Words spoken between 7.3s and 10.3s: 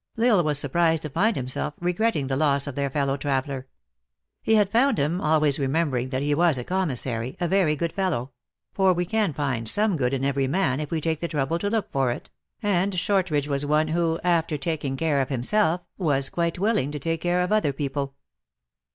a very good fellow; for we can find some good in